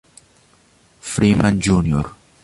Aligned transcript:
Freeman, 0.99 1.59
Jr. 1.61 2.09